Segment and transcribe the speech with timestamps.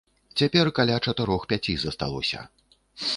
[0.39, 2.39] Цяпер каля чатырох-пяці засталося.